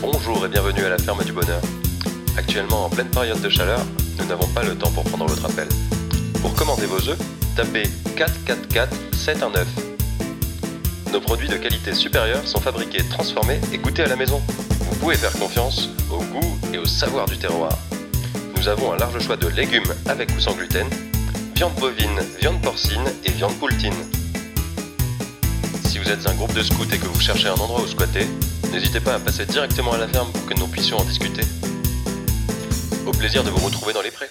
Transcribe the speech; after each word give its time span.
Bonjour 0.00 0.46
et 0.46 0.48
bienvenue 0.48 0.84
à 0.84 0.90
la 0.90 0.98
ferme 0.98 1.24
du 1.24 1.32
bonheur. 1.32 1.60
Actuellement 2.36 2.84
en 2.84 2.88
pleine 2.88 3.08
période 3.08 3.40
de 3.40 3.48
chaleur, 3.48 3.80
nous 4.18 4.26
n'avons 4.26 4.46
pas 4.48 4.62
le 4.62 4.78
temps 4.78 4.92
pour 4.92 5.02
prendre 5.02 5.26
votre 5.26 5.44
appel. 5.44 5.66
Pour 6.40 6.54
commander 6.54 6.86
vos 6.86 7.08
œufs, 7.08 7.18
tapez 7.56 7.82
444 8.16 8.94
719. 9.12 9.66
Nos 11.12 11.20
produits 11.20 11.48
de 11.48 11.56
qualité 11.56 11.94
supérieure 11.94 12.46
sont 12.46 12.60
fabriqués, 12.60 13.02
transformés 13.10 13.60
et 13.72 13.78
goûtés 13.78 14.04
à 14.04 14.08
la 14.08 14.14
maison. 14.14 14.40
Vous 14.80 14.96
pouvez 14.96 15.16
faire 15.16 15.32
confiance 15.32 15.88
au 16.12 16.18
goût 16.18 16.58
et 16.72 16.78
au 16.78 16.86
savoir 16.86 17.26
du 17.26 17.36
terroir. 17.36 17.76
Nous 18.56 18.68
avons 18.68 18.92
un 18.92 18.96
large 18.98 19.18
choix 19.18 19.36
de 19.36 19.48
légumes 19.48 19.92
avec 20.06 20.30
ou 20.36 20.38
sans 20.38 20.54
gluten, 20.54 20.86
viande 21.56 21.74
bovine, 21.74 22.20
viande 22.40 22.62
porcine 22.62 23.04
et 23.24 23.32
viande 23.32 23.58
poultine. 23.58 23.94
Si 25.88 25.98
vous 25.98 26.10
êtes 26.10 26.26
un 26.28 26.34
groupe 26.34 26.52
de 26.52 26.62
scouts 26.62 26.84
et 26.92 26.98
que 26.98 27.06
vous 27.06 27.18
cherchez 27.18 27.48
un 27.48 27.54
endroit 27.54 27.80
où 27.80 27.86
squatter, 27.86 28.26
n'hésitez 28.70 29.00
pas 29.00 29.14
à 29.14 29.18
passer 29.18 29.46
directement 29.46 29.92
à 29.92 29.96
la 29.96 30.06
ferme 30.06 30.30
pour 30.32 30.44
que 30.44 30.52
nous 30.52 30.66
puissions 30.66 30.98
en 30.98 31.04
discuter. 31.04 31.40
Au 33.06 33.10
plaisir 33.12 33.42
de 33.42 33.48
vous 33.48 33.64
retrouver 33.64 33.94
dans 33.94 34.02
les 34.02 34.10
prés. 34.10 34.28